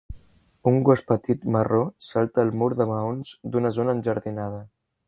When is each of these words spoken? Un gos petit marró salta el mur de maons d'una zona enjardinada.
Un 0.71 0.79
gos 0.87 1.03
petit 1.11 1.45
marró 1.57 1.83
salta 2.09 2.47
el 2.47 2.53
mur 2.63 2.71
de 2.81 2.89
maons 2.95 3.39
d'una 3.55 3.75
zona 3.79 3.99
enjardinada. 4.01 4.69